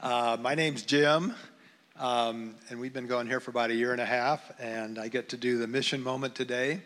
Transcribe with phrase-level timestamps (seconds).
[0.00, 1.34] Uh, my name's Jim,
[1.98, 5.08] um, and we've been going here for about a year and a half, and I
[5.08, 6.82] get to do the mission moment today.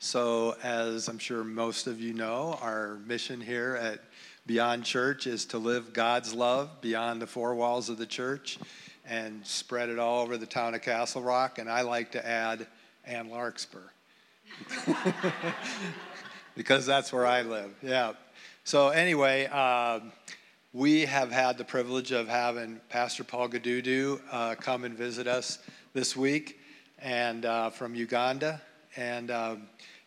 [0.00, 4.00] So, as I'm sure most of you know, our mission here at
[4.44, 8.58] Beyond Church is to live God's love beyond the four walls of the church
[9.06, 11.60] and spread it all over the town of Castle Rock.
[11.60, 12.66] And I like to add
[13.04, 13.78] Ann Larkspur
[16.56, 17.72] because that's where I live.
[17.82, 18.14] Yeah.
[18.64, 20.00] So, anyway, uh,
[20.74, 25.58] we have had the privilege of having Pastor Paul Gidudu uh, come and visit us
[25.94, 26.60] this week
[26.98, 28.60] and uh, from Uganda.
[28.94, 29.62] And um,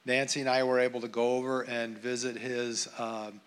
[0.05, 3.42] Nancy and I were able to go over and visit his um,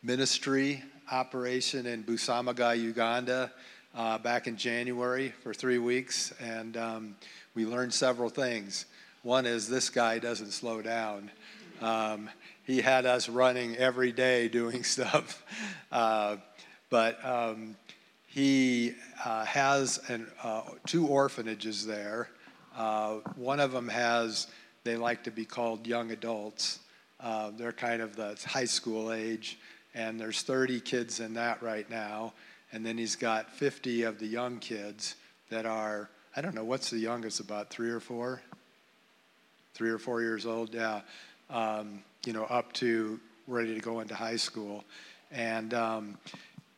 [0.00, 3.52] ministry operation in Busamaga, Uganda,
[3.92, 6.32] uh, back in January for three weeks.
[6.40, 7.16] And um,
[7.56, 8.86] we learned several things.
[9.22, 11.32] One is this guy doesn't slow down.
[12.66, 15.42] He had us running every day doing stuff.
[15.92, 16.36] Uh,
[16.90, 17.76] but um,
[18.26, 22.28] he uh, has an, uh, two orphanages there.
[22.76, 24.46] Uh, one of them has,
[24.82, 26.80] they like to be called young adults.
[27.20, 29.58] Uh, they're kind of the high school age,
[29.94, 32.32] and there's 30 kids in that right now.
[32.72, 35.14] And then he's got 50 of the young kids
[35.50, 38.42] that are, I don't know, what's the youngest, about three or four?
[39.74, 41.02] Three or four years old, yeah.
[41.50, 44.84] Um, you know, up to ready to go into high school.
[45.30, 46.18] And um,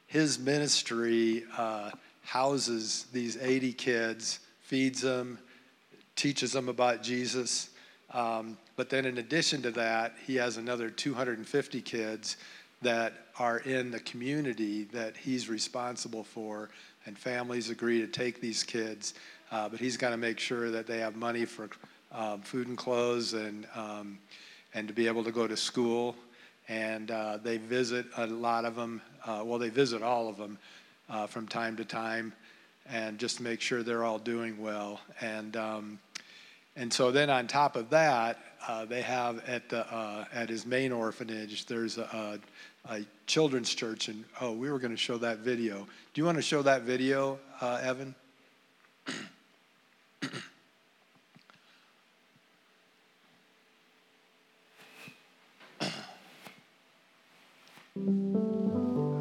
[0.07, 1.91] his ministry uh,
[2.23, 5.39] houses these 80 kids, feeds them,
[6.17, 7.71] teaches them about Jesus.
[8.13, 12.37] Um, but then, in addition to that, he has another 250 kids
[12.83, 16.71] that are in the community that he's responsible for,
[17.07, 19.15] and families agree to take these kids.
[19.51, 21.69] Uh, but he's got to make sure that they have money for
[22.13, 24.19] um, food and clothes and um,
[24.77, 26.15] and to be able to go to school
[26.69, 29.01] and uh, they visit a lot of them.
[29.25, 30.59] Uh, well, they visit all of them
[31.09, 32.33] uh, from time to time,
[32.89, 35.01] and just make sure they're all doing well.
[35.21, 35.99] And um,
[36.75, 40.67] and so then on top of that, uh, they have at the uh, at his
[40.67, 41.67] main orphanage.
[41.67, 42.41] There's a,
[42.89, 45.87] a, children's church, and oh, we were going to show that video.
[46.15, 48.15] Do you want to show that video, uh, Evan?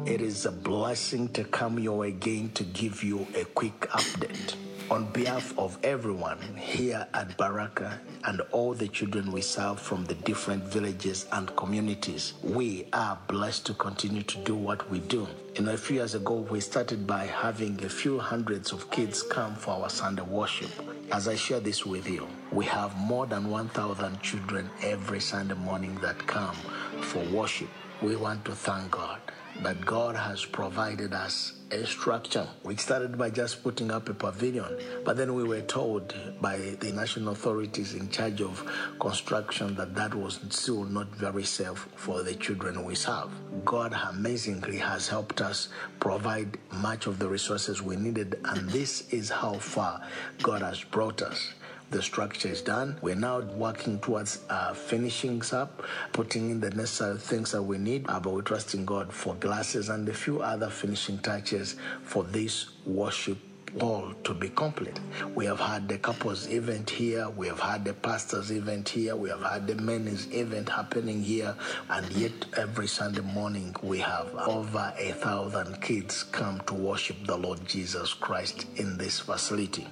[0.06, 4.54] It is a blessing to come your way again to give you a quick update.
[4.88, 10.14] On behalf of everyone here at Baraka and all the children we serve from the
[10.14, 15.26] different villages and communities, we are blessed to continue to do what we do.
[15.56, 19.22] You know, a few years ago, we started by having a few hundreds of kids
[19.22, 20.70] come for our Sunday worship.
[21.10, 25.98] As I share this with you, we have more than 1,000 children every Sunday morning
[26.00, 26.56] that come
[27.00, 27.68] for worship
[28.02, 29.20] we want to thank God
[29.62, 32.46] that God has provided us a structure.
[32.62, 36.92] We started by just putting up a pavilion, but then we were told by the
[36.92, 38.62] national authorities in charge of
[39.00, 43.30] construction that that was still not very safe for the children we serve.
[43.64, 45.68] God amazingly has helped us
[46.00, 50.02] provide much of the resources we needed, and this is how far
[50.42, 51.54] God has brought us.
[51.90, 52.98] The structure is done.
[53.00, 58.06] We're now working towards uh, finishing up, putting in the necessary things that we need.
[58.08, 62.70] Uh, but we're trusting God for glasses and a few other finishing touches for this
[62.84, 63.38] worship
[63.80, 64.98] all to be complete.
[65.34, 69.28] We have had the couples event here, we have had the pastors event here, we
[69.28, 71.54] have had the men's event happening here,
[71.90, 77.36] and yet every Sunday morning we have over a thousand kids come to worship the
[77.36, 79.86] Lord Jesus Christ in this facility.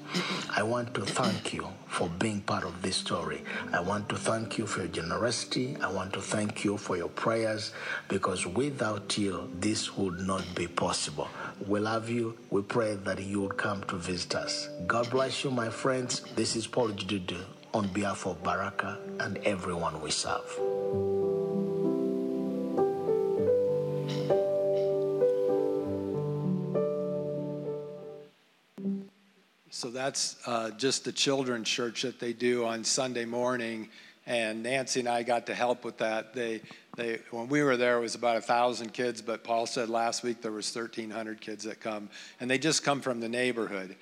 [0.57, 3.41] I want to thank you for being part of this story.
[3.73, 5.77] I want to thank you for your generosity.
[5.81, 7.73] I want to thank you for your prayers
[8.09, 11.29] because without you, this would not be possible.
[11.69, 12.37] We love you.
[12.51, 14.69] We pray that you would come to visit us.
[14.89, 16.23] God bless you, my friends.
[16.35, 17.41] This is Paul Gidudu
[17.73, 20.74] on behalf of Baraka and everyone we serve.
[30.05, 33.89] That's uh, just the children's church that they do on Sunday morning,
[34.27, 36.35] and Nancy and I got to help with that.
[36.35, 36.61] They,
[36.95, 40.23] they, when we were there, it was about a thousand kids, but Paul said last
[40.23, 43.97] week there was 1,300 kids that come, and they just come from the neighborhood.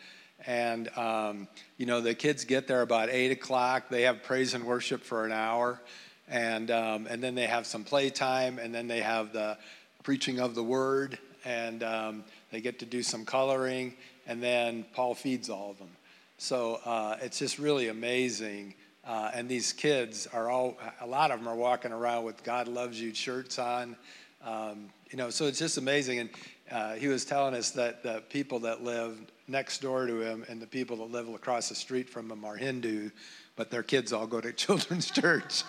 [0.45, 1.47] And um,
[1.77, 3.89] you know, the kids get there about eight o'clock.
[3.89, 5.81] They have praise and worship for an hour,
[6.27, 9.57] and um, and then they have some playtime, and then they have the
[10.03, 13.95] preaching of the word, and um, they get to do some coloring,
[14.27, 15.91] and then Paul feeds all of them.
[16.39, 18.75] So uh, it's just really amazing.
[19.05, 22.69] Uh, and these kids are all, a lot of them are walking around with God
[22.69, 23.97] loves you shirts on.
[24.45, 26.21] Um, you know, so it's just amazing.
[26.21, 26.31] And
[26.71, 30.61] uh, he was telling us that the people that live next door to him and
[30.61, 33.11] the people that live across the street from him are Hindu,
[33.57, 35.63] but their kids all go to children's church.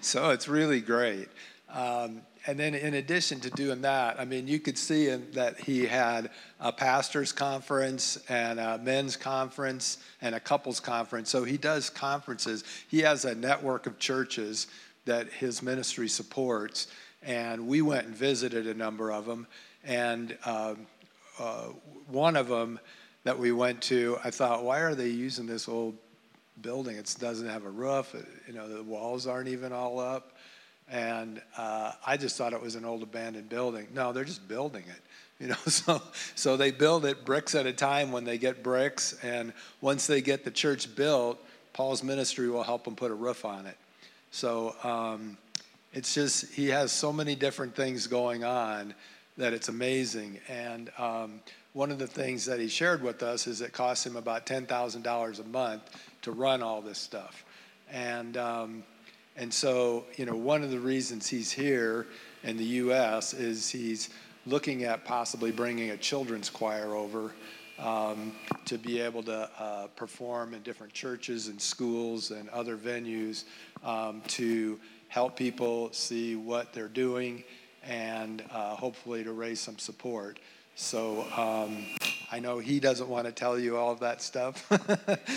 [0.00, 1.28] so it's really great.
[1.72, 5.84] Um, and then, in addition to doing that, I mean, you could see that he
[5.84, 11.28] had a pastor's conference and a men's conference and a couples conference.
[11.28, 12.64] So he does conferences.
[12.88, 14.68] He has a network of churches
[15.04, 16.86] that his ministry supports.
[17.22, 19.46] And we went and visited a number of them.
[19.84, 20.86] And um,
[21.38, 21.66] uh,
[22.06, 22.80] one of them
[23.24, 25.94] that we went to, I thought, why are they using this old
[26.62, 26.96] building?
[26.96, 28.14] It doesn't have a roof.
[28.46, 30.32] You know, the walls aren't even all up.
[30.90, 33.86] And uh, I just thought it was an old abandoned building.
[33.94, 35.00] No, they're just building it.
[35.40, 36.02] You know, so
[36.34, 40.20] so they build it bricks at a time when they get bricks, and once they
[40.20, 41.38] get the church built,
[41.72, 43.76] Paul's ministry will help them put a roof on it.
[44.30, 45.36] So um,
[45.92, 48.94] it's just he has so many different things going on
[49.36, 50.38] that it's amazing.
[50.48, 51.40] And um,
[51.72, 54.66] one of the things that he shared with us is it costs him about ten
[54.66, 55.82] thousand dollars a month
[56.22, 57.44] to run all this stuff,
[57.90, 58.82] and um,
[59.40, 62.06] and so, you know, one of the reasons he's here
[62.42, 63.32] in the U.S.
[63.32, 64.10] is he's
[64.44, 67.32] looking at possibly bringing a children's choir over
[67.78, 68.32] um,
[68.66, 73.44] to be able to uh, perform in different churches and schools and other venues
[73.82, 74.78] um, to
[75.08, 77.42] help people see what they're doing
[77.82, 80.38] and uh, hopefully to raise some support.
[80.80, 81.84] So um,
[82.32, 84.66] I know he doesn't want to tell you all of that stuff.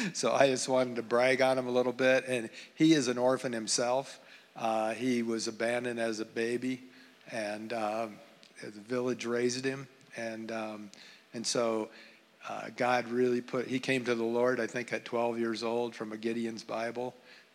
[0.13, 2.24] so I just wanted to brag on him a little bit.
[2.30, 4.22] And he is an orphan himself.
[4.56, 6.81] Uh, he was abandoned as a baby,
[7.30, 8.16] and um,
[8.62, 9.86] the village raised him.
[10.16, 10.92] And, um,
[11.34, 11.90] and so
[12.48, 15.94] uh, God really put, he came to the Lord, I think, at 12 years old
[15.94, 17.13] from a Gideon's Bible.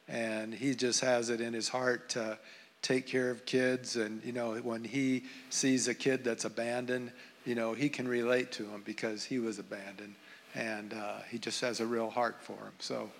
[0.08, 2.38] And he just has it in his heart to
[2.82, 3.96] take care of kids.
[3.96, 7.12] And, you know, when he sees a kid that's abandoned,
[7.48, 10.14] you know, he can relate to him because he was abandoned
[10.54, 12.74] and uh, he just has a real heart for him.
[12.78, 13.10] So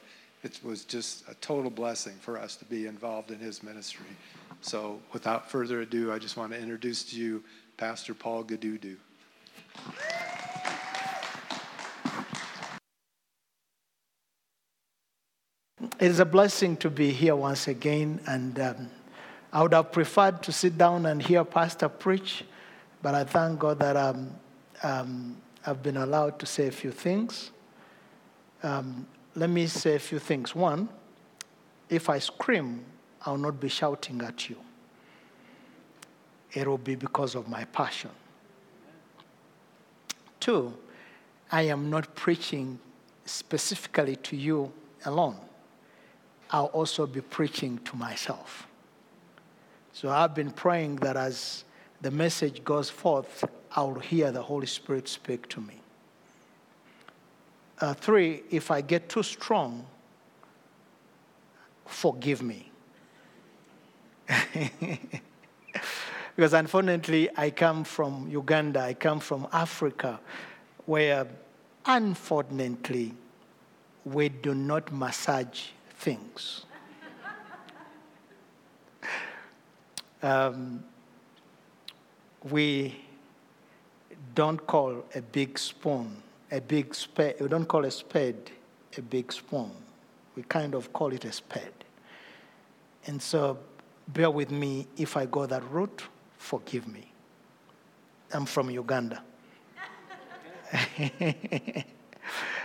[0.43, 4.05] it was just a total blessing for us to be involved in his ministry.
[4.61, 7.43] So without further ado, I just want to introduce to you
[7.79, 8.97] Pastor Paul Gidudu.
[15.99, 18.91] It is a blessing to be here once again, and um,
[19.55, 22.45] I would have preferred to sit down and hear Pastor preach
[23.03, 24.31] but I thank God that um,
[24.83, 25.37] um,
[25.67, 27.51] I've been allowed to say a few things.
[28.63, 30.55] Um, let me say a few things.
[30.55, 30.89] One,
[31.89, 32.85] if I scream,
[33.25, 34.57] I'll not be shouting at you.
[36.53, 38.11] It will be because of my passion.
[40.41, 40.75] Two,
[41.53, 42.79] I am not preaching
[43.25, 44.73] specifically to you
[45.05, 45.37] alone.
[46.51, 48.67] I'll also be preaching to myself.
[49.93, 51.65] So I've been praying that as
[52.01, 55.81] the message goes forth, I will hear the Holy Spirit speak to me.
[57.81, 59.87] Uh, three, if I get too strong,
[61.87, 62.71] forgive me.
[66.37, 70.21] because unfortunately, I come from Uganda, I come from Africa,
[70.87, 71.27] where
[71.85, 73.15] unfortunately,
[74.05, 75.67] we do not massage
[75.99, 76.65] things.
[80.23, 80.85] um,
[82.51, 82.97] we
[84.35, 87.37] don't call a big spoon a big spade.
[87.41, 88.51] We don't call a spade
[88.97, 89.71] a big spoon.
[90.35, 91.85] We kind of call it a spade.
[93.07, 93.59] And so,
[94.09, 96.03] bear with me if I go that route.
[96.37, 97.11] Forgive me.
[98.33, 99.23] I'm from Uganda.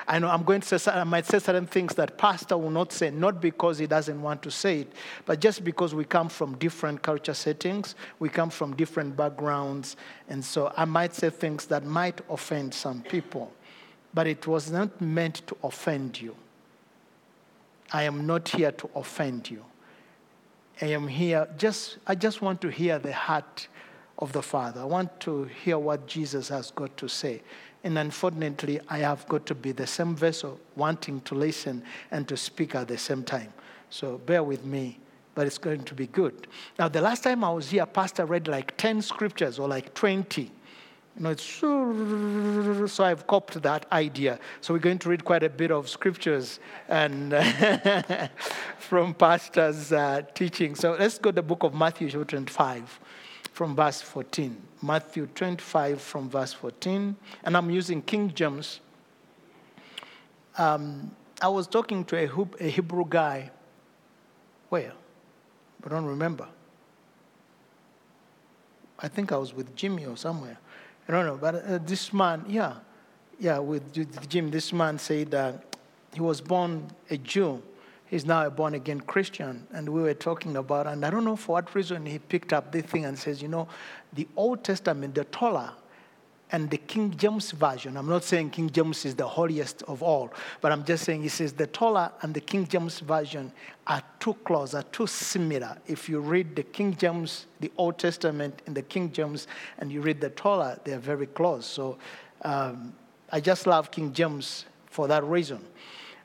[0.08, 2.92] I know I'm going to say, I might say certain things that pastor will not
[2.92, 4.94] say, not because he doesn't want to say it,
[5.26, 9.96] but just because we come from different culture settings, we come from different backgrounds,
[10.30, 13.52] and so I might say things that might offend some people,
[14.14, 16.36] but it was not meant to offend you.
[17.92, 19.64] I am not here to offend you.
[20.82, 23.68] I am here just I just want to hear the heart
[24.18, 24.82] of the Father.
[24.82, 27.42] I want to hear what Jesus has got to say.
[27.84, 32.38] And unfortunately, I have got to be the same vessel wanting to listen and to
[32.38, 33.54] speak at the same time.
[33.90, 35.00] So bear with me,
[35.36, 36.48] but it's going to be good.
[36.80, 40.44] Now, the last time I was here, Pastor read like 10 scriptures or like 20.
[40.44, 40.50] You
[41.22, 44.40] know, it's so, I've copied that idea.
[44.62, 47.36] So we're going to read quite a bit of scriptures and
[48.80, 50.74] from Pastor's uh, teaching.
[50.74, 53.00] So let's go to the book of Matthew, chapter 25
[53.54, 54.58] from verse 14.
[54.82, 57.16] Matthew 25 from verse 14.
[57.44, 58.82] And I'm using King James.
[60.58, 63.52] Um, I was talking to a, Hebrew guy.
[64.70, 64.94] Where?
[65.86, 66.48] I don't remember.
[69.00, 70.58] I think I was with Jimmy or somewhere.
[71.08, 72.76] I don't know, but uh, this man, yeah,
[73.40, 75.78] yeah, with Jim, this man said that
[76.14, 77.62] he was born a Jew.
[78.14, 79.66] He's now a born again Christian.
[79.74, 82.72] And we were talking about, and I don't know for what reason he picked up
[82.72, 83.68] this thing and says, you know,
[84.14, 85.74] the Old Testament, the Torah,
[86.52, 87.98] and the King James Version.
[87.98, 91.28] I'm not saying King James is the holiest of all, but I'm just saying he
[91.28, 93.52] says the Torah and the King James Version
[93.88, 95.76] are too close, are too similar.
[95.88, 99.48] If you read the King James, the Old Testament in the King James,
[99.80, 101.66] and you read the Torah, they are very close.
[101.66, 101.98] So
[102.44, 102.94] um,
[103.32, 105.66] I just love King James for that reason.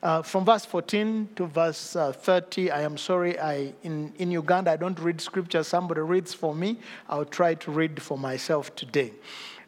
[0.00, 4.70] Uh, from verse 14 to verse uh, 30, I am sorry, I, in, in Uganda,
[4.70, 5.64] I don't read scripture.
[5.64, 6.78] Somebody reads for me.
[7.08, 9.12] I'll try to read for myself today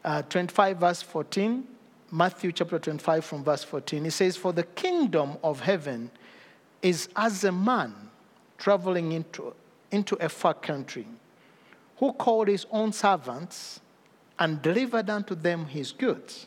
[0.05, 1.65] uh, 25, verse 14,
[2.11, 4.07] Matthew chapter 25, from verse 14.
[4.07, 6.11] It says, For the kingdom of heaven
[6.83, 7.95] is as a man
[8.59, 9.55] traveling into,
[9.91, 11.07] into a far country,
[11.99, 13.81] who called his own servants
[14.39, 16.47] and delivered unto them his goods.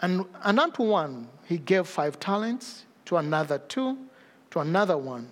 [0.00, 3.96] And, and unto one he gave five talents, to another two,
[4.50, 5.28] to another one,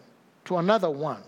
[0.46, 1.22] to another one,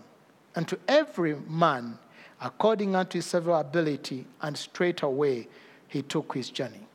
[0.55, 1.99] and to every man
[2.41, 5.47] according unto his several ability, and straightway
[5.87, 6.87] he took his journey.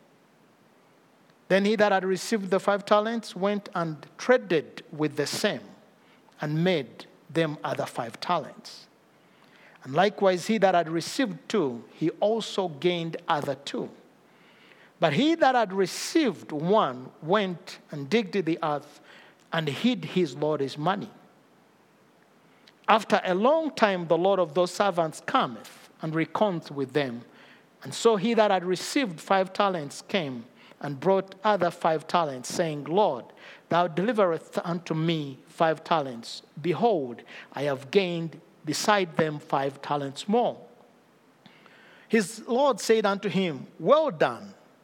[1.49, 5.61] Then he that had received the five talents went and traded with the same
[6.41, 8.87] and made them other five talents.
[9.83, 13.91] And likewise, he that had received two, he also gained other two.
[15.05, 19.03] But he that had received one went and digged the earth
[19.53, 21.11] and hid his Lord's money.
[22.89, 27.23] After a long time, the Lord of those servants cometh and reckoneth with them
[27.85, 30.47] and so he that had received five talents came
[30.81, 33.27] and brought other five talents, saying, Lord,
[33.69, 36.43] thou deliverest unto me five talents.
[36.63, 37.21] Behold,
[37.53, 40.57] I have gained beside them five talents more.
[42.09, 44.55] His Lord said unto him, Well done,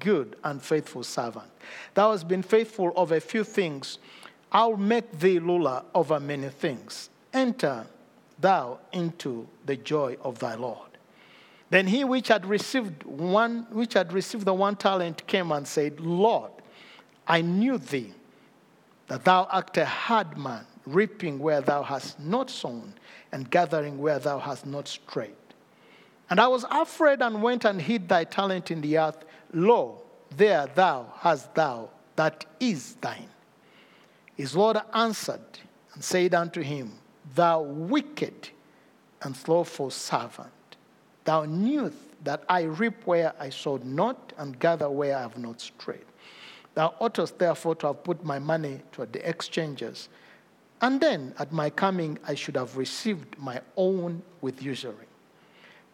[0.00, 1.50] good and faithful servant.
[1.94, 3.98] Thou hast been faithful over a few things.
[4.50, 7.10] I'll make thee ruler over many things.
[7.32, 7.86] Enter
[8.40, 10.88] thou into the joy of thy Lord.
[11.70, 16.00] Then he which had received one, which had received the one talent, came and said,
[16.00, 16.50] Lord,
[17.28, 18.12] I knew thee,
[19.06, 22.94] that thou art a hard man, reaping where thou hast not sown,
[23.30, 25.30] and gathering where thou hast not strayed.
[26.28, 29.24] And I was afraid and went and hid thy talent in the earth.
[29.52, 30.02] Lo,
[30.36, 33.28] there thou hast thou that is thine.
[34.36, 35.58] His Lord answered
[35.94, 36.92] and said unto him,
[37.34, 38.50] Thou wicked
[39.22, 40.76] and slothful servant,
[41.24, 45.60] thou knewest that I reap where I sowed not, and gather where I have not
[45.60, 46.04] strayed.
[46.74, 50.08] Thou oughtest therefore to have put my money toward the exchanges,
[50.80, 55.06] and then at my coming I should have received my own with usury.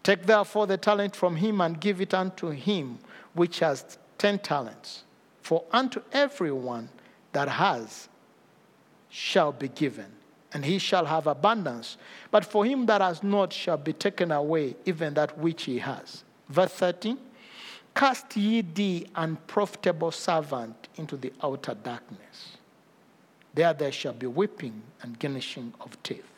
[0.03, 2.99] Take therefore the talent from him and give it unto him
[3.37, 5.05] which has ten talents.
[5.43, 6.89] For unto everyone
[7.33, 8.09] that has
[9.09, 10.13] shall be given,
[10.53, 11.97] and he shall have abundance.
[12.31, 16.25] But for him that has not shall be taken away even that which he has.
[16.49, 17.19] Verse 13.
[17.95, 22.59] Cast ye the unprofitable servant into the outer darkness.
[23.55, 26.31] There there shall be weeping and gnashing of teeth.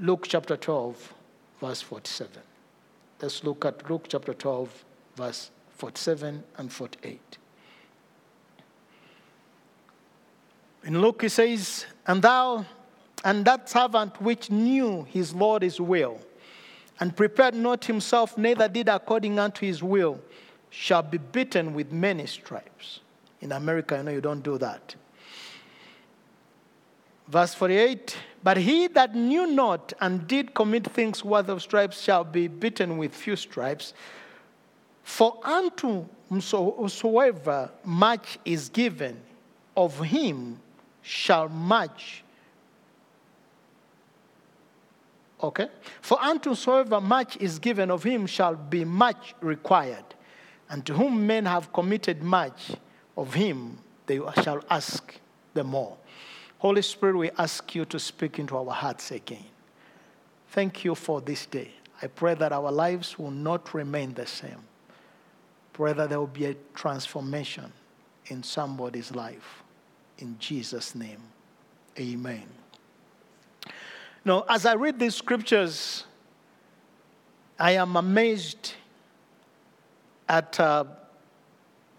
[0.00, 1.14] Luke chapter 12,
[1.60, 2.42] verse 47.
[3.20, 5.50] Let's look at Luke chapter 12, verse
[5.82, 7.38] 47 and 48.
[10.84, 12.64] In Luke, he says, And thou,
[13.24, 16.20] and that servant which knew his Lord Lord's will,
[17.00, 20.20] and prepared not himself, neither did according unto his will,
[20.70, 23.00] shall be beaten with many stripes.
[23.40, 24.94] In America, I know you don't do that.
[27.26, 32.22] Verse 48 But he that knew not and did commit things worth of stripes shall
[32.22, 33.94] be beaten with few stripes.
[35.02, 39.20] For unto whosoever much is given,
[39.76, 40.60] of him
[41.02, 42.22] shall much.
[45.42, 45.68] Okay?
[46.00, 50.04] For unto whosoever much is given, of him shall be much required.
[50.70, 52.72] And to whom men have committed much,
[53.16, 55.18] of him they shall ask
[55.52, 55.96] the more.
[56.58, 59.44] Holy Spirit, we ask you to speak into our hearts again.
[60.50, 61.72] Thank you for this day.
[62.00, 64.62] I pray that our lives will not remain the same.
[65.78, 67.72] That there will be a transformation
[68.26, 69.62] in somebody's life.
[70.22, 71.20] in Jesus' name.
[71.98, 72.44] Amen.
[74.24, 76.04] Now, as I read these scriptures,
[77.58, 78.74] I am amazed
[80.28, 80.84] at uh,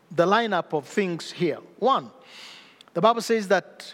[0.10, 1.58] the lineup of things here.
[1.80, 2.10] One,
[2.94, 3.94] the Bible says that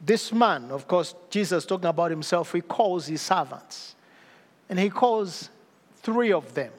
[0.00, 3.94] this man, of course, Jesus talking about himself, he calls his servants.
[4.68, 5.48] And he calls
[6.02, 6.72] three of them.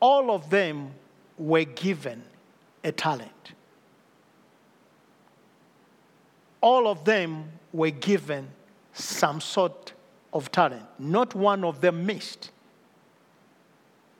[0.00, 0.92] All of them
[1.36, 2.22] were given
[2.82, 3.52] a talent.
[6.60, 8.48] All of them were given
[8.92, 9.92] some sort
[10.32, 10.84] of talent.
[10.98, 12.50] Not one of them missed.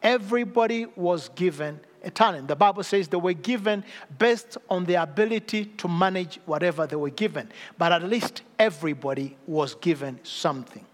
[0.03, 2.49] Everybody was given a talent.
[2.49, 3.85] The Bible says they were given
[4.19, 7.51] based on their ability to manage whatever they were given.
[7.77, 10.87] But at least everybody was given something.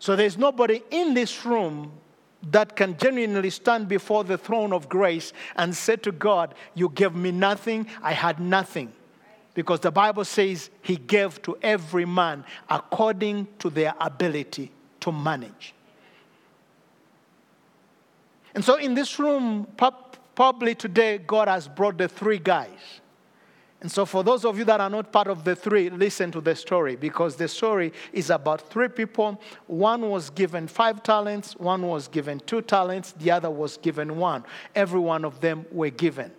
[0.00, 1.92] So there's nobody in this room
[2.50, 7.14] that can genuinely stand before the throne of grace and say to God, You gave
[7.14, 8.92] me nothing, I had nothing.
[9.52, 15.74] Because the Bible says He gave to every man according to their ability to manage.
[18.54, 19.66] And so in this room,
[20.34, 23.00] probably today, God has brought the three guys
[23.82, 26.42] and so, for those of you that are not part of the three, listen to
[26.42, 29.40] the story because the story is about three people.
[29.68, 34.44] One was given five talents, one was given two talents, the other was given one.
[34.74, 36.30] Every one of them were given.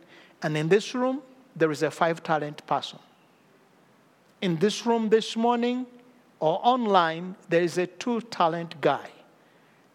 [0.43, 1.23] And in this room,
[1.55, 2.99] there is a five talent person.
[4.41, 5.87] In this room this morning
[6.39, 9.09] or online, there is a two talent guy.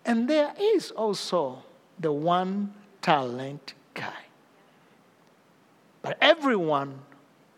[0.04, 1.62] And there is also
[2.00, 4.24] the one talent guy.
[6.02, 7.00] But everyone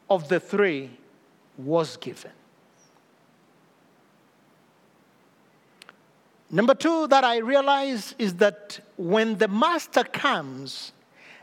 [0.09, 0.91] of the three
[1.57, 2.33] was given.
[6.50, 10.93] Number two, that I realize is that when the master comes,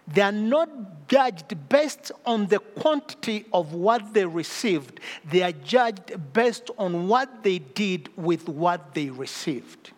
[0.07, 6.34] they are not judged based on the quantity of what they received, they are judged
[6.34, 9.91] based on what they did with what they received.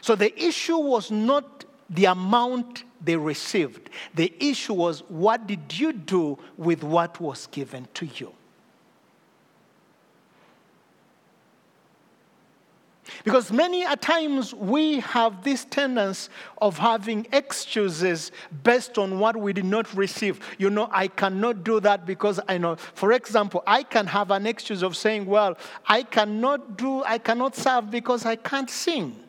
[0.00, 3.90] So the issue was not the amount they received.
[4.14, 8.32] The issue was what did you do with what was given to you?
[13.22, 16.30] Because many a times we have this tendency
[16.60, 20.40] of having excuses based on what we did not receive.
[20.58, 24.46] You know, I cannot do that because I know, for example, I can have an
[24.46, 29.23] excuse of saying, well, I cannot do, I cannot serve because I can't sing.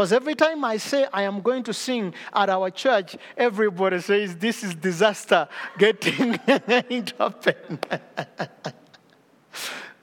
[0.00, 4.34] Because every time I say I am going to sing at our church, everybody says
[4.34, 7.78] this is disaster getting to happen.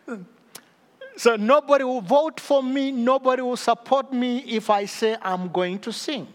[1.17, 5.79] so nobody will vote for me, nobody will support me if I say I'm going
[5.79, 6.27] to sing.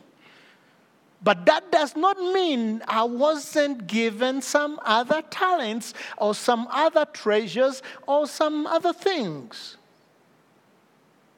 [1.23, 7.81] But that does not mean I wasn't given some other talents or some other treasures
[8.09, 9.77] or some other things.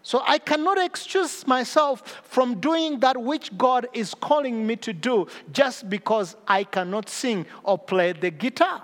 [0.05, 5.27] So I cannot excuse myself from doing that which God is calling me to do
[5.51, 8.83] just because I cannot sing or play the guitar.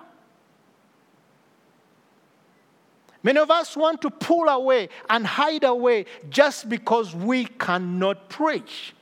[3.23, 8.95] Many of us want to pull away and hide away just because we cannot preach.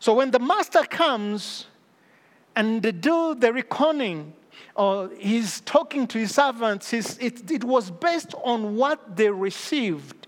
[0.00, 1.66] So when the master comes
[2.56, 4.32] and they do the reckoning,
[4.76, 10.26] or he's talking to his servants, his, it, it was based on what they received.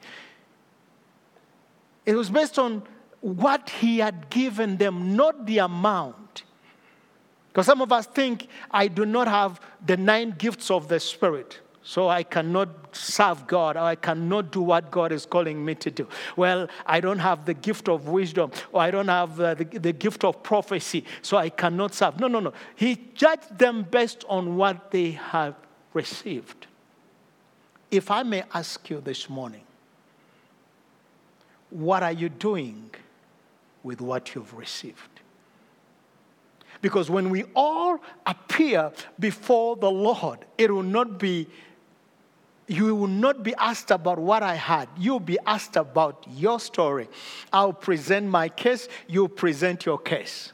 [2.07, 2.83] It was based on
[3.21, 6.45] what he had given them, not the amount.
[7.49, 11.59] Because some of us think, I do not have the nine gifts of the Spirit.
[11.83, 15.91] So I cannot serve God or I cannot do what God is calling me to
[15.91, 16.07] do.
[16.37, 19.93] Well, I don't have the gift of wisdom or I don't have uh, the, the
[19.93, 22.21] gift of prophecy, so I cannot serve.
[22.21, 22.53] No, no, no.
[22.77, 25.55] He judged them based on what they have
[25.95, 26.67] received.
[27.91, 29.63] If I may ask you this morning,
[31.71, 32.91] what are you doing
[33.83, 35.21] with what you've received?
[36.81, 41.49] Because when we all appear before the Lord, it will not be
[42.69, 44.89] you will not be asked about what I had.
[44.97, 47.09] You'll be asked about your story.
[47.53, 50.53] I'll present my case, you present your case.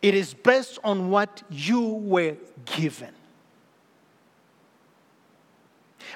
[0.00, 3.14] It is based on what you were given.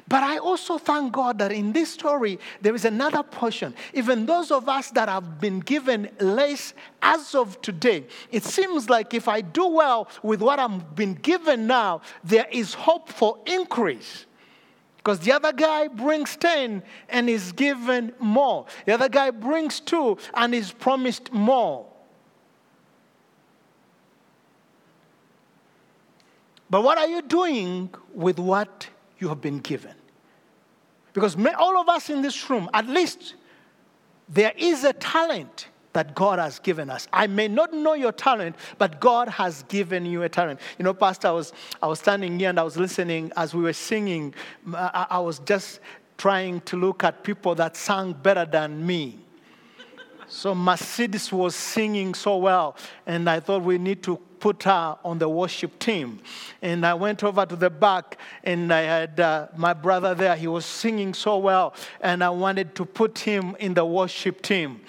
[0.09, 3.75] But I also thank God that in this story, there is another portion.
[3.93, 9.13] Even those of us that have been given less as of today, it seems like
[9.13, 14.25] if I do well with what I'm been given now, there is hope for increase.
[14.97, 18.65] Because the other guy brings 10 and is given more.
[18.87, 21.87] The other guy brings two and is promised more.
[26.71, 28.89] But what are you doing with what
[29.19, 29.95] you have been given?
[31.13, 33.35] Because all of us in this room, at least
[34.29, 37.09] there is a talent that God has given us.
[37.13, 40.61] I may not know your talent, but God has given you a talent.
[40.79, 41.53] You know, Pastor, I was,
[41.83, 44.35] I was standing here and I was listening as we were singing.
[44.75, 45.81] I, I was just
[46.17, 49.19] trying to look at people that sang better than me.
[50.29, 52.77] So Mercedes was singing so well,
[53.07, 56.21] and I thought we need to put her on the worship team.
[56.63, 60.37] And I went over to the back, and I had uh, my brother there.
[60.37, 64.81] He was singing so well, and I wanted to put him in the worship team.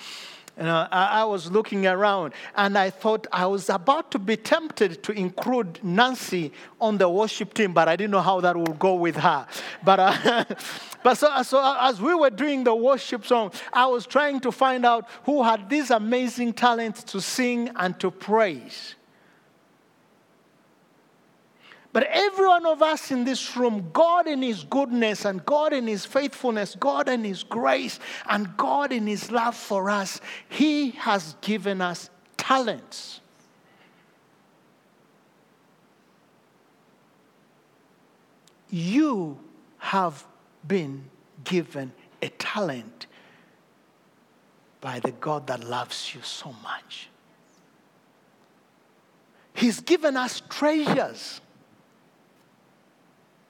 [0.60, 5.02] You know, I, was looking around and I thought I was about to be tempted
[5.04, 8.96] to include Nancy on the worship team, but I didn't know how that would go
[8.96, 9.48] with her.
[9.86, 10.44] But, uh,
[11.04, 14.86] but so, so as we were doing the worship song, I was trying to find
[14.86, 18.96] out who had these amazing talents to sing and to praise.
[21.92, 25.88] But every one of us in this room, God in His goodness and God in
[25.88, 31.36] His faithfulness, God in His grace and God in His love for us, He has
[31.42, 33.22] given us talents.
[38.70, 39.40] You
[39.80, 40.26] have
[40.68, 41.06] been
[41.44, 43.08] given a talent
[44.80, 47.10] by the God that loves you so much.
[49.54, 51.42] He's given us treasures.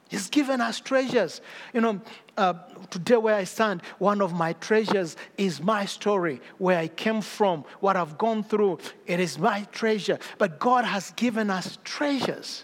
[0.10, 1.39] He's given us treasures.
[1.72, 2.02] You know,
[2.36, 2.54] uh,
[2.89, 7.63] today where I stand, one of my treasures is my story, where I came from,
[7.80, 8.80] what I've gone through.
[9.06, 10.17] It is my treasure.
[10.39, 12.63] But God has given us treasures.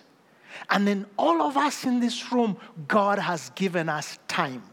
[0.72, 4.64] And then all of us in this room, God has given us time.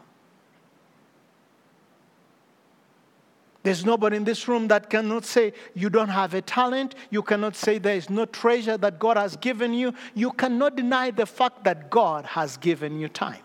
[3.62, 6.96] There's nobody in this room that cannot say you don't have a talent.
[7.10, 9.94] You cannot say there is no treasure that God has given you.
[10.14, 13.42] You cannot deny the fact that God has given you time.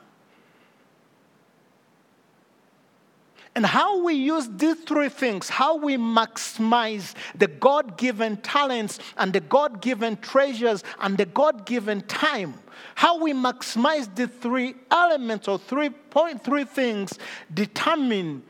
[3.57, 9.33] And how we use these three things, how we maximize the God given talents and
[9.33, 12.53] the God given treasures and the God given time,
[12.93, 17.17] how we maximize the three elements or 3.3 things
[17.51, 18.43] determine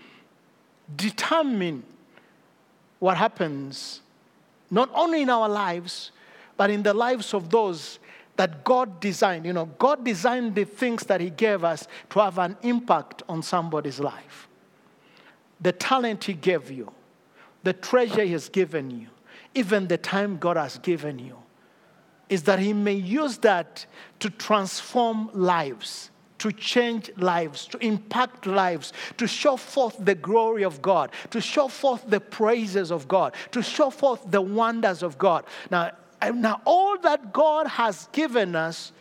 [0.95, 1.83] determine
[2.99, 4.01] what happens
[4.69, 6.11] not only in our lives,
[6.57, 7.99] but in the lives of those
[8.35, 9.45] that God designed.
[9.45, 13.41] You know, God designed the things that He gave us to have an impact on
[13.41, 14.47] somebody's life.
[15.61, 16.91] The talent He gave you,
[17.63, 19.07] the treasure He has given you,
[19.55, 21.37] even the time God has given you,
[22.29, 23.85] is that He may use that
[24.19, 30.81] to transform lives to change lives, to impact lives, to show forth the glory of
[30.81, 35.45] God, to show forth the praises of God, to show forth the wonders of God.
[35.71, 35.91] Now,
[36.33, 38.91] now all that God has given us,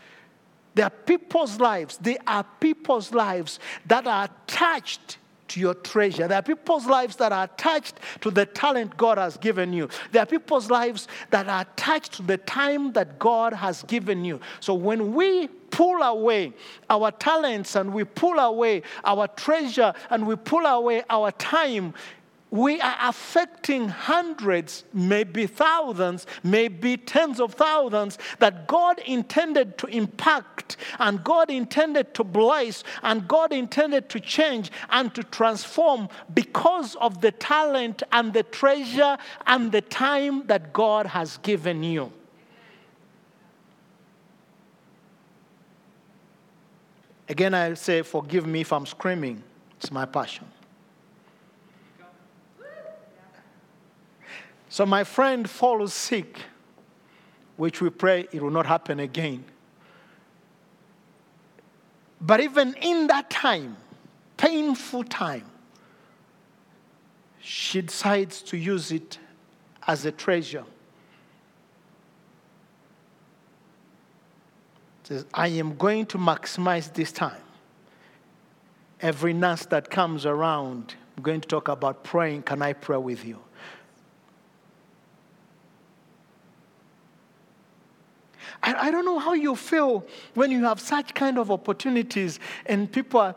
[0.75, 5.19] there are people's lives, they are people's lives that are attached
[5.49, 6.29] to your treasure.
[6.29, 9.89] There are people's lives that are attached to the talent God has given you.
[10.13, 14.41] There are people's lives that are attached to the time that God has given you.
[14.61, 16.53] So when we pull away
[16.89, 21.95] our talents and we pull away our treasure and we pull away our time,
[22.51, 30.77] we are affecting hundreds, maybe thousands, maybe tens of thousands that God intended to impact
[31.01, 37.21] and God intended to bless and God intended to change and to transform because of
[37.21, 42.13] the talent and the treasure and the time that God has given you.
[47.29, 49.43] Again, I say, forgive me if I'm screaming.
[49.79, 50.47] It's my passion.
[54.77, 56.39] So my friend falls sick,
[57.57, 59.43] which we pray it will not happen again.
[62.21, 63.79] But even in that time,
[64.37, 65.47] painful time,
[67.41, 69.19] she decides to use it
[69.87, 70.65] as a treasure.
[75.05, 77.41] Says, I am going to maximize this time.
[79.01, 82.43] Every nurse that comes around, I'm going to talk about praying.
[82.43, 83.39] Can I pray with you?
[88.67, 92.91] I, I don't know how you feel when you have such kind of opportunities and
[92.91, 93.37] people are,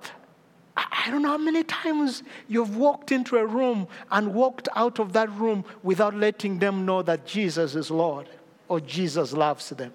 [0.76, 5.14] I don't know how many times you've walked into a room and walked out of
[5.14, 8.28] that room without letting them know that Jesus is Lord
[8.68, 9.94] or Jesus loves them.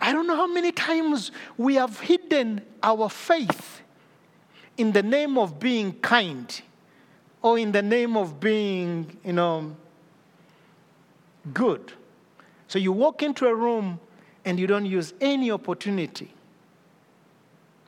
[0.00, 3.82] I don't know how many times we have hidden our faith
[4.76, 6.60] in the name of being kind
[7.42, 9.76] or in the name of being, you know,
[11.52, 11.92] good.
[12.66, 14.00] So you walk into a room
[14.44, 16.32] and you don't use any opportunity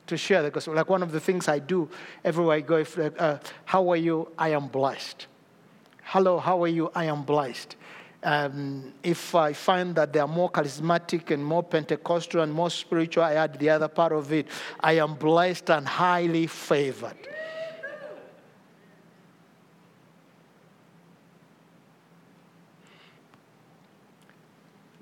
[0.07, 0.73] to share the gospel.
[0.73, 1.89] Like one of the things I do
[2.23, 4.27] everywhere I go, if, uh, how are you?
[4.37, 5.27] I am blessed.
[6.03, 6.91] Hello, how are you?
[6.93, 7.75] I am blessed.
[8.23, 13.23] Um, if I find that they are more charismatic and more Pentecostal and more spiritual,
[13.23, 14.47] I add the other part of it.
[14.79, 17.17] I am blessed and highly favored.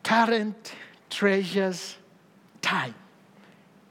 [0.09, 0.73] Talent,
[1.11, 1.95] treasures,
[2.63, 2.95] time.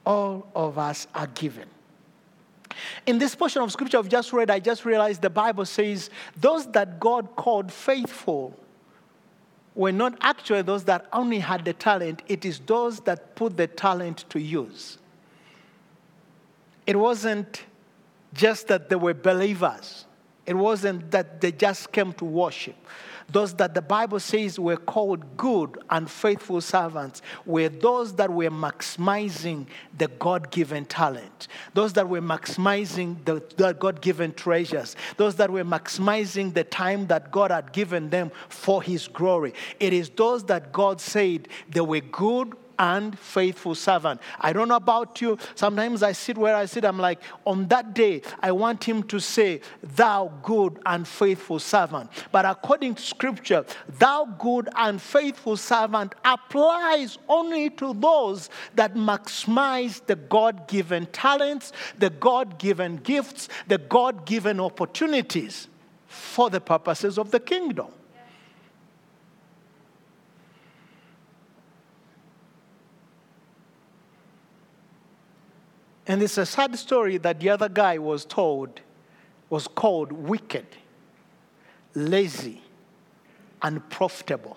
[0.05, 1.69] All of us are given.
[3.07, 6.67] In this portion of scripture I've just read, I just realized the Bible says those
[6.73, 8.59] that God called faithful
[9.77, 13.69] were not actually those that only had the talent, it is those that put the
[13.69, 14.99] talent to use.
[16.85, 17.63] It wasn't
[18.35, 20.05] just that they were believers,
[20.49, 22.75] it wasn't that they just came to worship.
[23.31, 28.49] Those that the Bible says were called good and faithful servants were those that were
[28.49, 29.67] maximizing
[29.99, 35.51] the God given talent, those that were maximizing the, the God given treasures, those that
[35.51, 39.53] were maximizing the time that God had given them for His glory.
[39.79, 44.21] It is those that God said they were good and faithful servant.
[44.41, 45.39] I don't know about you.
[45.55, 49.19] Sometimes I sit where I sit, I'm like, on that day, I want him to
[49.19, 52.11] say, Thou good and faithful servant.
[52.33, 53.65] But according to scripture,
[53.99, 61.73] thou good and faithful servant applies only to those that maximize the God given talents,
[61.99, 65.69] the God given gifts, the God given opportunities
[66.07, 67.89] for the purposes of the kingdom.
[76.09, 78.81] And it's a sad story that the other guy was told
[79.51, 80.67] was called wicked,
[81.95, 82.63] lazy,
[83.61, 84.57] unprofitable.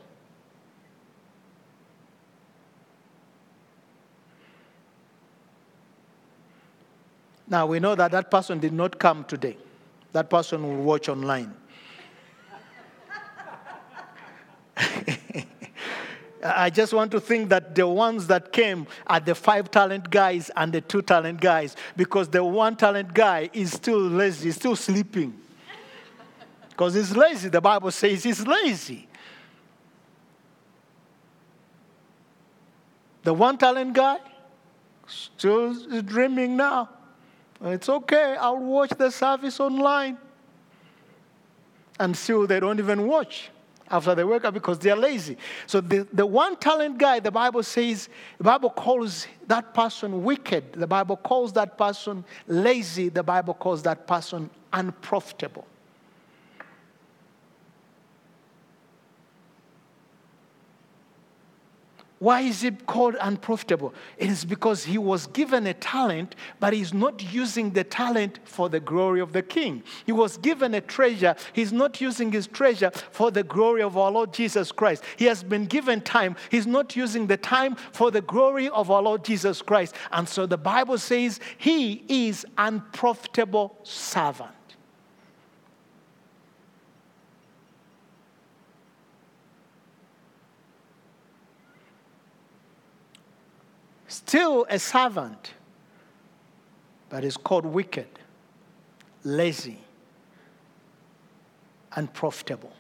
[7.47, 9.57] Now we know that that person did not come today.
[10.13, 11.53] That person will watch online.
[16.43, 20.49] I just want to think that the ones that came are the five talent guys
[20.56, 25.38] and the two talent guys because the one talent guy is still lazy, still sleeping.
[26.69, 27.49] Because he's lazy.
[27.49, 29.08] The Bible says he's lazy.
[33.23, 34.17] The one talent guy
[35.06, 36.89] still is dreaming now.
[37.63, 40.17] It's okay, I'll watch the service online.
[41.99, 43.51] And still, they don't even watch
[43.91, 45.38] after they wake up because they're lazy.
[45.67, 50.73] So the, the one talent guy, the Bible says, the Bible calls that person wicked.
[50.73, 53.10] The Bible calls that person lazy.
[53.10, 55.65] The Bible calls that person unprofitable.
[62.21, 63.95] Why is he called unprofitable?
[64.15, 68.69] It is because he was given a talent, but he's not using the talent for
[68.69, 69.81] the glory of the king.
[70.05, 74.12] He was given a treasure, he's not using his treasure for the glory of our
[74.12, 75.03] Lord Jesus Christ.
[75.17, 79.01] He has been given time, he's not using the time for the glory of our
[79.01, 79.95] Lord Jesus Christ.
[80.12, 84.51] And so the Bible says he is unprofitable servant.
[94.12, 95.54] Still a servant,
[97.10, 98.08] but is called wicked,
[99.24, 99.80] lazy,
[101.93, 102.74] unprofitable.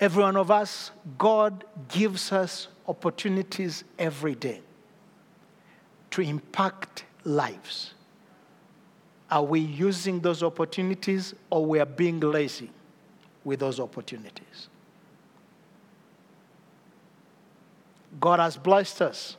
[0.00, 4.60] Every one of us, God gives us opportunities every day
[6.10, 7.94] to impact lives.
[9.30, 12.70] Are we using those opportunities or we are being lazy
[13.44, 14.68] with those opportunities?
[18.20, 19.36] God has blessed us.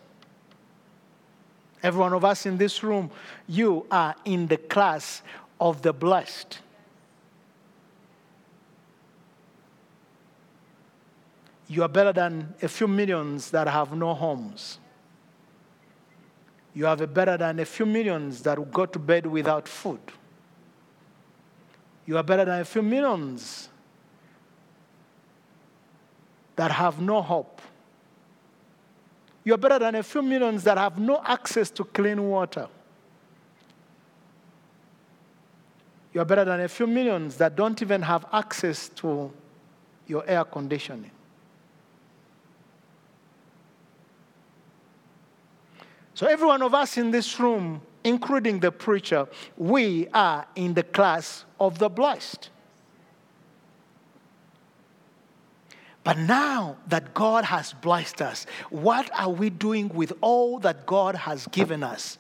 [1.84, 3.12] Every one of us in this room,
[3.48, 5.22] you are in the class
[5.60, 6.60] of the blessed.
[11.68, 14.80] You are better than a few millions that have no homes.
[16.74, 20.00] You are better than a few millions that go to bed without food.
[22.06, 23.70] You are better than a few millions
[26.56, 27.62] that have no hope.
[29.46, 32.68] You're better than a few millions that have no access to clean water.
[36.12, 39.32] You're better than a few millions that don't even have access to
[40.08, 41.12] your air conditioning.
[46.16, 49.28] So, every one of us in this room, including the preacher,
[49.58, 52.50] we are in the class of the blessed.
[56.06, 61.16] But now that God has blessed us, what are we doing with all that God
[61.16, 62.20] has given us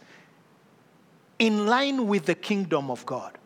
[1.37, 3.37] in line with the kingdom of God?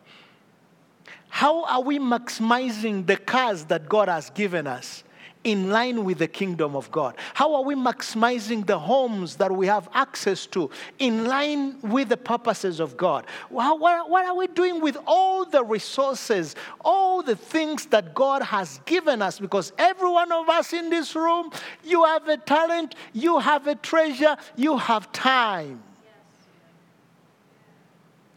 [1.28, 5.04] How are we maximizing the cars that God has given us?
[5.44, 7.16] In line with the kingdom of God?
[7.34, 12.16] How are we maximizing the homes that we have access to in line with the
[12.16, 13.26] purposes of God?
[13.48, 19.22] What, are we doing with all the resources, all the things that God has given
[19.22, 19.38] us?
[19.38, 21.50] Because every one of us in this room,
[21.84, 25.82] you have a talent, you have a treasure, you have time.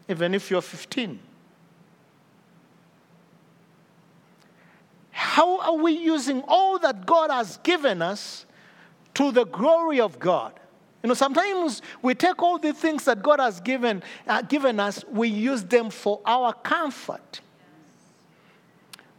[0.08, 1.18] Even if you're 15.
[5.14, 8.46] How are we using all that God has given us
[9.14, 10.58] to the glory of God?
[11.04, 15.04] You know, sometimes we take all the things that God has given, uh, given us,
[15.08, 17.40] we use them for our comfort.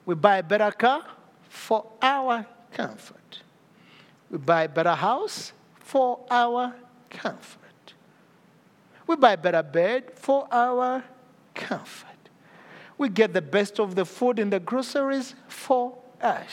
[0.05, 1.05] We buy a better car
[1.47, 3.39] for our comfort.
[4.29, 6.75] We buy a better house for our
[7.09, 7.93] comfort.
[9.07, 11.05] We buy a better bed for our
[11.53, 12.14] comfort.
[12.97, 16.49] We get the best of the food in the groceries for us.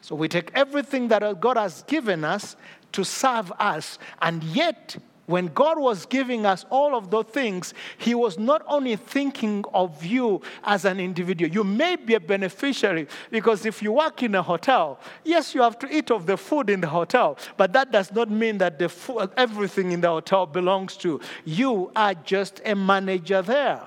[0.00, 2.56] So we take everything that God has given us
[2.92, 8.14] to serve us, and yet when God was giving us all of those things, He
[8.14, 11.50] was not only thinking of you as an individual.
[11.50, 15.78] You may be a beneficiary because if you work in a hotel, yes, you have
[15.80, 18.88] to eat of the food in the hotel, but that does not mean that the
[18.88, 21.20] food, everything in the hotel belongs to you.
[21.44, 23.82] You are just a manager there.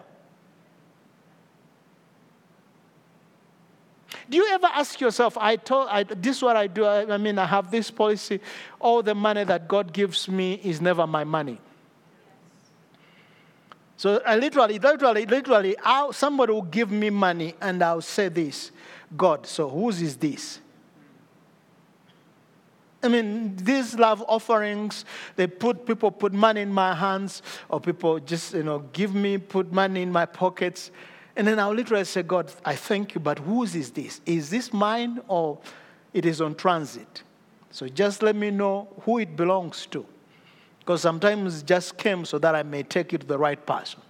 [4.30, 6.86] Do you ever ask yourself, I told, I, this is what I do.
[6.86, 8.40] I, I mean, I have this policy.
[8.80, 11.60] All the money that God gives me is never my money.
[13.98, 18.72] So I literally, literally, literally, I'll, somebody will give me money and I'll say this
[19.18, 20.60] God, so whose is this?
[23.02, 28.20] I mean, these love offerings, they put people put money in my hands, or people
[28.20, 30.92] just, you know, give me, put money in my pockets.
[31.40, 34.20] And then I'll literally say, God, I thank you, but whose is this?
[34.26, 35.58] Is this mine or
[36.14, 37.24] it is on transit?
[37.72, 40.06] So just let me know who it belongs to.
[40.80, 44.02] Because sometimes it just came so that I may take it to the right person.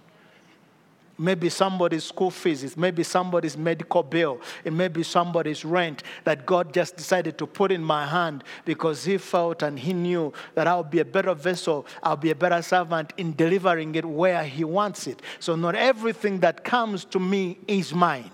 [1.20, 6.02] Maybe somebody's school fees, it may be somebody's medical bill, it may be somebody's rent
[6.24, 10.32] that God just decided to put in my hand because He felt and He knew
[10.54, 14.42] that I'll be a better vessel, I'll be a better servant in delivering it where
[14.44, 15.20] He wants it.
[15.40, 18.30] So, not everything that comes to me is mine.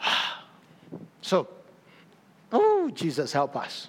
[1.20, 1.48] So,
[2.50, 3.88] oh, Jesus, help us.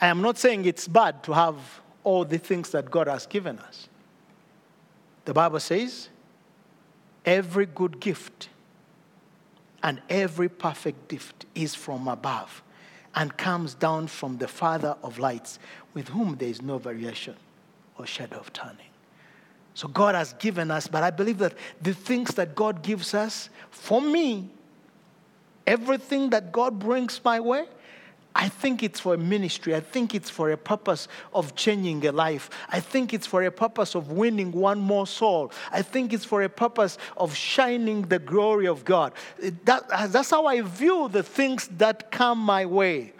[0.00, 1.56] I am not saying it's bad to have
[2.04, 3.88] all the things that God has given us.
[5.24, 6.08] The Bible says,
[7.24, 8.48] every good gift
[9.82, 12.62] and every perfect gift is from above
[13.14, 15.58] and comes down from the Father of lights,
[15.94, 17.34] with whom there is no variation
[17.98, 18.86] or shadow of turning.
[19.74, 23.50] So God has given us, but I believe that the things that God gives us,
[23.70, 24.50] for me,
[25.66, 27.66] everything that God brings my way,
[28.34, 29.74] I think it's for a ministry.
[29.74, 32.50] I think it's for a purpose of changing a life.
[32.68, 35.50] I think it's for a purpose of winning one more soul.
[35.72, 39.12] I think it's for a purpose of shining the glory of God.
[39.64, 43.12] That, uh, that's how I view the things that come my way.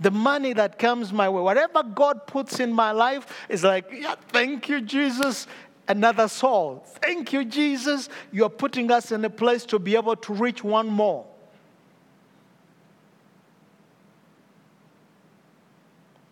[0.00, 4.14] The money that comes my way, whatever God puts in my life is like, yeah,
[4.30, 5.46] thank you, Jesus
[5.88, 6.84] another soul.
[7.02, 8.08] Thank you, Jesus.
[8.30, 11.26] You're putting us in a place to be able to reach one more.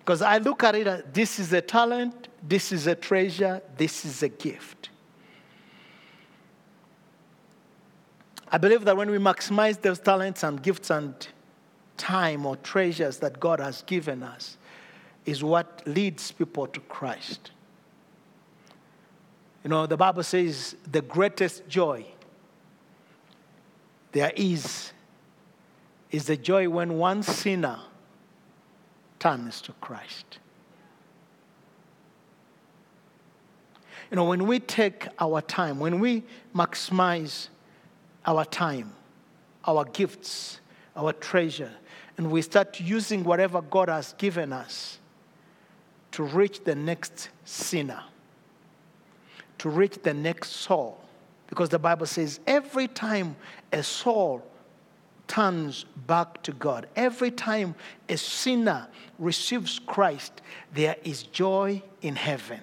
[0.07, 4.04] Because I look at it as this is a talent, this is a treasure, this
[4.04, 4.90] is a gift.
[8.52, 11.13] I believe that when we maximize those talents and gifts and
[11.96, 14.59] time or treasures that God has given us,
[15.25, 17.50] is what leads people to Christ.
[19.65, 22.07] You know, the Bible says the greatest joy
[24.13, 24.92] there is
[26.13, 27.81] is the joy when one sinner
[29.19, 30.38] turns to Christ.
[34.10, 36.23] You know, when we take our time, when we
[36.54, 37.48] maximize
[38.25, 38.92] our time,
[39.64, 40.60] our gifts,
[40.94, 41.73] our treasure,
[42.17, 44.98] and we start using whatever God has given us
[46.12, 48.02] to reach the next sinner,
[49.58, 50.98] to reach the next soul,
[51.46, 53.37] Because the Bible says every time
[53.73, 54.42] a soul
[55.29, 57.74] turns back to God, every time
[58.08, 60.40] a sinner receives Christ,
[60.72, 62.60] there is joy in heaven.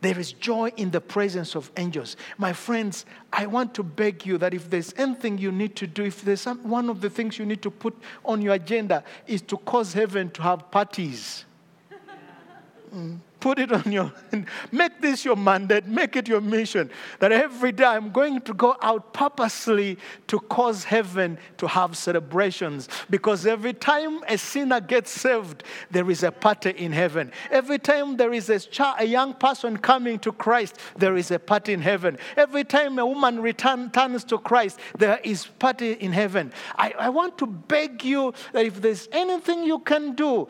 [0.00, 2.16] There is joy in the presence of angels.
[2.36, 6.04] My friends, I want to beg you that if there's anything you need to do,
[6.04, 7.94] if there's some, one of the things you need to put
[8.24, 11.44] on your agenda is to cause heaven to have parties.
[12.94, 14.12] Mm put it on your
[14.72, 15.84] make this your mandate.
[15.84, 16.90] Make it your mission.
[17.18, 22.88] That every day i'm going to go out purposely to cause heaven to have celebrations.
[23.10, 27.32] Because every time a sinner gets saved there is a party in heaven.
[27.50, 31.40] Every time there is a, child, a young person coming to christ there is a
[31.40, 32.18] party in heaven.
[32.36, 36.52] Every time a woman return, turns to christ there is party in heaven.
[36.76, 40.46] I, I want to beg you that if there's anything you can do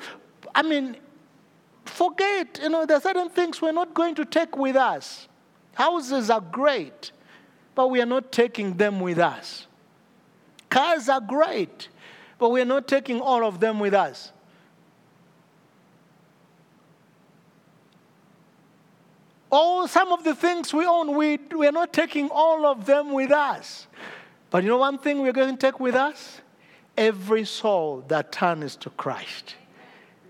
[0.54, 0.96] I mean,
[1.84, 5.28] forget, you know, there are certain things we're not going to take with us.
[5.74, 7.12] Houses are great,
[7.74, 9.66] but we are not taking them with us.
[10.68, 11.88] Cars are great,
[12.38, 14.32] but we are not taking all of them with us.
[19.50, 23.12] All some of the things we own, we, we are not taking all of them
[23.12, 23.86] with us.
[24.50, 26.40] But you know one thing we're going to take with us?
[26.96, 29.56] Every soul that turns to Christ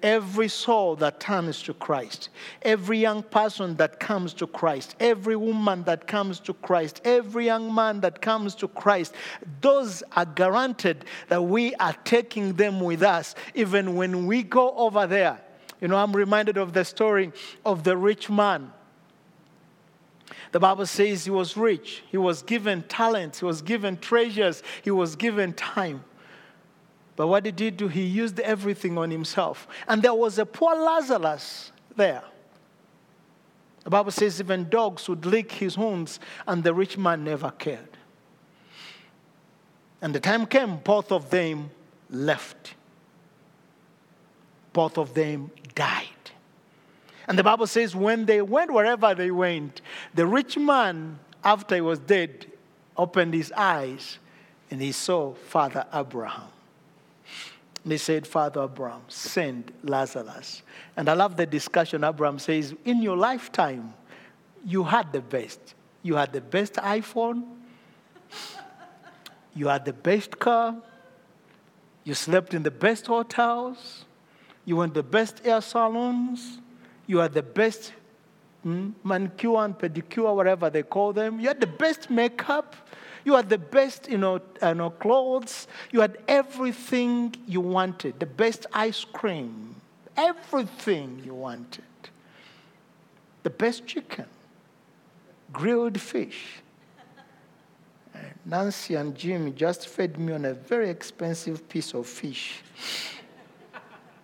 [0.03, 2.29] every soul that turns to Christ,
[2.63, 7.75] every young person that comes to Christ, every woman that comes to Christ, every young
[7.75, 9.15] man that comes to Christ,
[9.61, 15.07] those are guaranteed that we are taking them with us even when we go over
[15.07, 15.41] there.
[15.81, 17.33] You know, I'm reminded of the story
[17.65, 18.73] of the rich man.
[20.53, 22.03] The Bible says he was rich.
[22.11, 23.41] He was given talents.
[23.41, 24.63] He was given treasures.
[24.83, 26.05] He was given time.
[27.17, 27.89] But what did he do?
[27.89, 29.69] He used everything on himself.
[29.87, 32.23] And there was a poor Lazarus there.
[33.85, 37.99] The Bible says even dogs would lick his wounds, and the rich man never cared.
[40.01, 41.71] And the time came, both of them
[42.11, 42.75] left.
[44.73, 46.09] Both of them died.
[47.29, 49.81] And the Bible says when they went wherever they went,
[50.15, 52.47] the rich man, after he was dead,
[52.97, 54.19] opened his eyes
[54.71, 56.49] and he saw Father Abraham.
[57.85, 60.63] They said, Father Abraham, send Lazarus.
[60.97, 62.05] And I love the discussion.
[62.05, 63.95] Abraham says, In your lifetime,
[64.65, 65.75] you had the best.
[66.03, 67.45] You had the best iPhone,
[69.55, 70.77] you had the best car,
[72.05, 74.05] you slept in the best hotels,
[74.65, 76.59] you went to the best hair salons,
[77.07, 77.93] you had the best
[78.65, 82.77] mm, manicure and pedicure, whatever they call them, you had the best makeup.
[83.25, 85.69] You had the best, you know, you know, clothes.
[85.93, 88.19] You had everything you wanted.
[88.19, 89.77] The best ice cream.
[90.17, 91.85] Everything you wanted.
[93.45, 94.27] The best chicken.
[95.53, 96.63] Grilled fish.
[98.45, 102.63] Nancy and Jimmy just fed me on a very expensive piece of fish.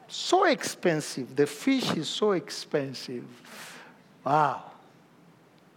[0.08, 1.36] so expensive.
[1.36, 3.24] The fish is so expensive.
[4.24, 4.64] Wow.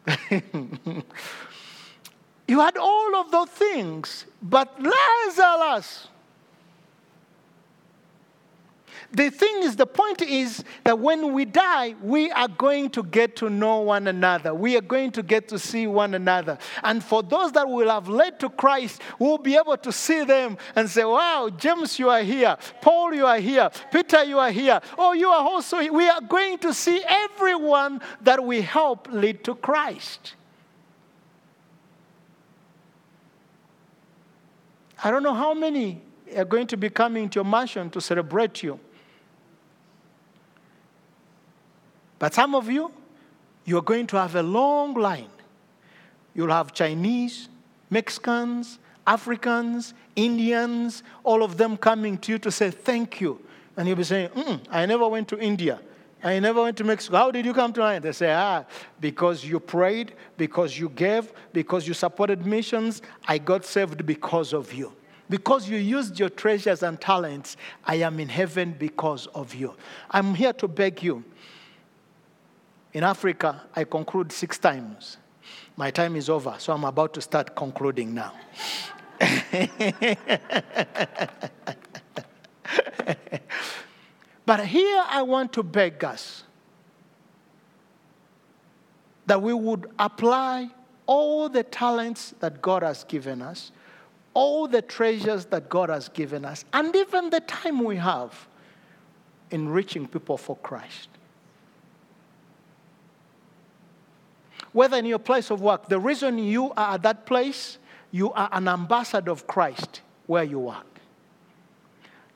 [2.51, 6.09] You had all of those things, but Lazarus.
[9.13, 13.35] The thing is, the point is that when we die, we are going to get
[13.37, 14.53] to know one another.
[14.53, 16.57] We are going to get to see one another.
[16.81, 20.57] And for those that will have led to Christ, we'll be able to see them
[20.77, 22.55] and say, Wow, James, you are here.
[22.81, 23.69] Paul, you are here.
[23.91, 24.79] Peter, you are here.
[24.97, 25.91] Oh, you are also here.
[25.91, 30.35] We are going to see everyone that we help lead to Christ.
[35.03, 36.01] I don't know how many
[36.37, 38.79] are going to be coming to your mansion to celebrate you.
[42.21, 42.91] But some of you,
[43.65, 45.31] you're going to have a long line.
[46.35, 47.49] You'll have Chinese,
[47.89, 53.41] Mexicans, Africans, Indians, all of them coming to you to say thank you.
[53.75, 55.79] And you'll be saying, mm, I never went to India.
[56.23, 57.17] I never went to Mexico.
[57.17, 58.05] How did you come to Ireland?
[58.05, 58.65] They say, ah,
[58.99, 63.01] because you prayed, because you gave, because you supported missions.
[63.27, 64.93] I got saved because of you.
[65.27, 69.73] Because you used your treasures and talents, I am in heaven because of you.
[70.11, 71.23] I'm here to beg you.
[72.93, 75.17] In Africa, I conclude six times.
[75.77, 78.33] My time is over, so I'm about to start concluding now.
[84.45, 86.43] But here I want to beg us
[89.25, 90.71] that we would apply
[91.05, 93.71] all the talents that God has given us,
[94.33, 98.47] all the treasures that God has given us, and even the time we have
[99.51, 101.07] in reaching people for Christ.
[104.73, 107.77] Whether in your place of work, the reason you are at that place,
[108.11, 110.90] you are an ambassador of Christ where you work.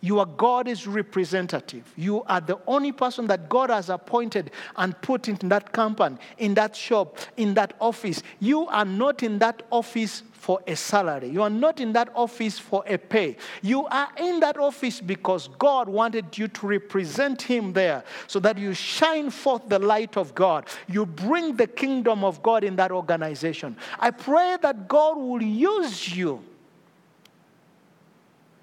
[0.06, 1.92] You are God's representative.
[1.96, 6.54] You are the only person that God has appointed and put in that company, in
[6.54, 8.22] that shop, in that office.
[8.40, 11.30] You are not in that office for a salary.
[11.30, 13.36] You are not in that office for a pay.
[13.64, 18.60] You are in that office because God wanted you to represent Him there so that
[18.60, 20.68] you shine forth the light of God.
[20.88, 23.76] You bring the kingdom of God in that organization.
[24.00, 26.44] I pray that God will use you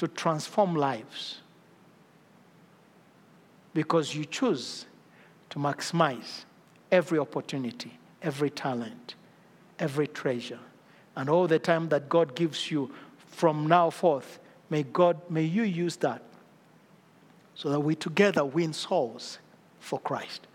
[0.02, 1.42] to transform lives
[3.72, 4.86] because you choose
[5.48, 6.42] to maximize
[6.90, 9.14] every opportunity, every talent,
[9.78, 10.58] every treasure,
[11.14, 12.90] and all the time that God gives you
[13.28, 14.40] from now forth.
[14.70, 16.24] May God, may you use that
[17.54, 19.38] so that we together win souls
[19.78, 20.48] for Christ.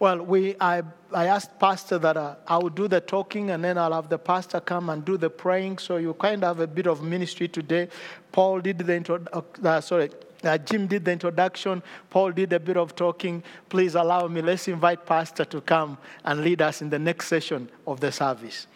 [0.00, 0.82] Well, we, I,
[1.12, 4.18] I asked Pastor that uh, I would do the talking and then I'll have the
[4.18, 5.78] pastor come and do the praying.
[5.78, 7.88] So you kind of have a bit of ministry today.
[8.30, 10.10] Paul did the intro, uh, uh, sorry,
[10.44, 11.82] uh, Jim did the introduction.
[12.10, 13.42] Paul did a bit of talking.
[13.68, 14.40] Please allow me.
[14.40, 18.68] Let's invite Pastor to come and lead us in the next session of the service.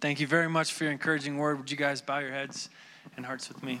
[0.00, 1.58] Thank you very much for your encouraging word.
[1.58, 2.70] Would you guys bow your heads
[3.16, 3.80] and hearts with me?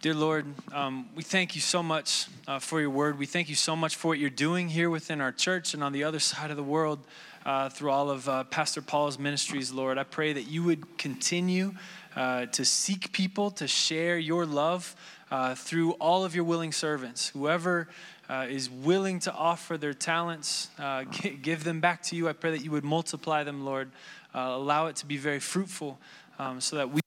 [0.00, 3.18] Dear Lord, um, we thank you so much uh, for your word.
[3.18, 5.92] We thank you so much for what you're doing here within our church and on
[5.92, 7.00] the other side of the world
[7.44, 9.98] uh, through all of uh, Pastor Paul's ministries, Lord.
[9.98, 11.74] I pray that you would continue
[12.16, 14.96] uh, to seek people to share your love
[15.30, 17.28] uh, through all of your willing servants.
[17.28, 17.88] Whoever
[18.28, 21.04] uh, is willing to offer their talents, uh,
[21.42, 22.28] give them back to you.
[22.28, 23.90] I pray that you would multiply them, Lord.
[24.34, 25.98] Uh, allow it to be very fruitful
[26.38, 27.00] um, so that we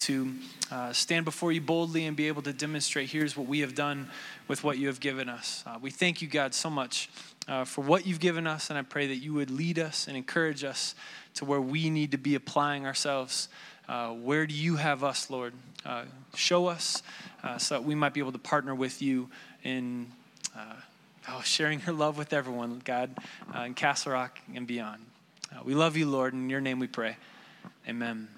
[0.00, 0.32] to
[0.70, 4.08] uh, stand before you boldly and be able to demonstrate here's what we have done
[4.46, 5.64] with what you have given us.
[5.66, 7.10] Uh, we thank you, God, so much
[7.46, 10.16] uh, for what you've given us, and I pray that you would lead us and
[10.16, 10.94] encourage us
[11.34, 13.48] to where we need to be applying ourselves.
[14.22, 15.54] where do you have us, Lord?
[16.34, 17.02] show us
[17.58, 19.28] so that we might be able to partner with you
[19.64, 20.17] in uh,
[21.30, 23.10] oh, sharing your love with everyone, God,
[23.54, 25.04] uh, in Castle Rock and beyond.
[25.52, 26.34] Uh, we love you, Lord.
[26.34, 27.16] In your name we pray.
[27.88, 28.28] Amen.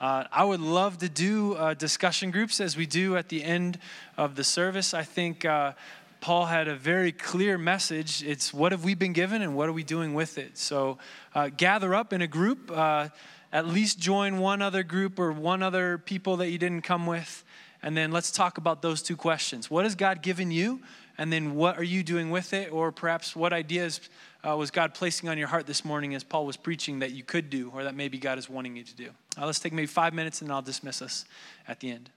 [0.00, 3.78] Uh, I would love to do uh, discussion groups as we do at the end
[4.16, 4.94] of the service.
[4.94, 5.72] I think uh,
[6.20, 8.22] Paul had a very clear message.
[8.22, 10.58] It's what have we been given and what are we doing with it?
[10.58, 10.98] So
[11.34, 13.08] uh, gather up in a group, uh,
[13.52, 17.44] at least join one other group or one other people that you didn't come with,
[17.82, 19.70] and then let's talk about those two questions.
[19.70, 20.80] What has God given you?
[21.18, 22.72] And then what are you doing with it?
[22.72, 24.00] Or perhaps what ideas
[24.46, 27.22] uh, was God placing on your heart this morning as Paul was preaching that you
[27.22, 29.10] could do, or that maybe God is wanting you to do?
[29.38, 31.24] Uh, let's take maybe five minutes and I'll dismiss us
[31.66, 32.10] at the end.